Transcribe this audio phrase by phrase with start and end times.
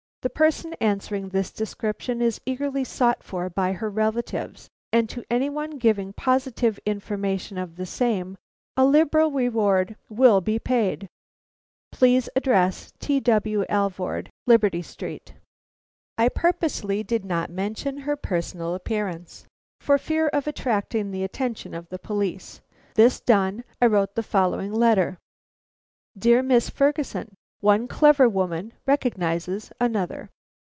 [0.23, 5.49] The person answering this description is eagerly sought for by her relatives, and to any
[5.49, 8.37] one giving positive information of the same,
[8.77, 11.09] a liberal reward will be paid.
[11.91, 13.19] Please address, T.
[13.19, 13.65] W.
[13.67, 15.33] Alvord, Liberty Street."
[16.19, 19.47] I purposely did not mention her personal appearance,
[19.79, 22.61] for fear of attracting the attention of the police.
[22.93, 25.17] This done, I wrote the following letter:
[26.15, 27.33] "DEAR MISS FERGUSON:
[27.63, 30.31] "One clever woman recognizes another.